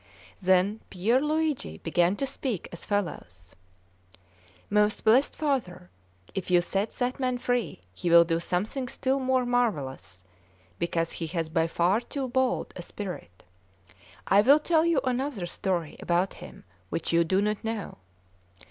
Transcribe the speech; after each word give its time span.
Then 0.41 0.81
Pier 0.89 1.21
Luigi 1.21 1.77
began 1.77 2.15
to 2.15 2.25
speak 2.25 2.67
as 2.71 2.87
follows: 2.87 3.53
"Most 4.67 5.03
blessed 5.03 5.35
Father, 5.35 5.91
if 6.33 6.49
you 6.49 6.59
set 6.59 6.89
that 6.93 7.19
man 7.19 7.37
free, 7.37 7.81
he 7.93 8.09
will 8.09 8.23
do 8.23 8.39
something 8.39 8.87
still 8.87 9.19
more 9.19 9.45
marvellous, 9.45 10.23
because 10.79 11.11
he 11.11 11.27
has 11.27 11.49
by 11.49 11.67
far 11.67 11.99
too 12.01 12.27
bold 12.27 12.73
a 12.75 12.81
spirit. 12.81 13.43
I 14.25 14.41
will 14.41 14.57
tell 14.57 14.83
you 14.87 15.01
another 15.03 15.45
story 15.45 15.97
about 15.99 16.33
him 16.33 16.63
which 16.89 17.13
you 17.13 17.23
do 17.23 17.39
not 17.39 17.63
know. 17.63 17.99